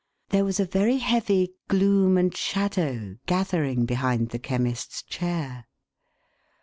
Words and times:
There 0.29 0.43
was 0.43 0.59
a 0.59 0.65
very 0.65 0.97
heavy 0.97 1.53
gloom 1.67 2.17
and 2.17 2.35
shadow 2.35 3.17
gathering 3.27 3.85
behind 3.85 4.29
the 4.29 4.39
Chemist's 4.39 5.03
chair. 5.03 5.67